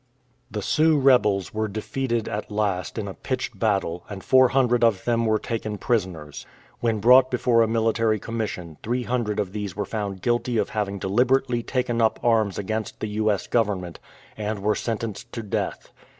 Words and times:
The 0.49 0.63
Sioux 0.63 0.97
rebels 0.97 1.53
were 1.53 1.67
defeated 1.67 2.27
at 2.27 2.49
last 2.49 2.97
in 2.97 3.07
a 3.07 3.13
pitched 3.13 3.59
battle, 3.59 4.03
and 4.09 4.23
400 4.23 4.83
of 4.83 5.03
them 5.05 5.27
were 5.27 5.37
taken 5.37 5.77
prisoners. 5.77 6.43
When 6.79 6.99
brought 6.99 7.29
before 7.29 7.61
a 7.61 7.67
military 7.67 8.17
commission, 8.17 8.77
300 8.81 9.39
of 9.39 9.51
these 9.53 9.75
were 9.75 9.85
found 9.85 10.23
guilty 10.23 10.57
of 10.57 10.69
having 10.69 10.97
deliberately 10.97 11.61
taken 11.61 12.01
up 12.01 12.19
arms 12.23 12.57
against 12.57 12.99
the 12.99 13.09
U.S. 13.09 13.45
Government, 13.45 13.99
and 14.35 14.57
were 14.63 14.73
sentenced 14.73 15.31
to 15.33 15.43
death. 15.43 15.91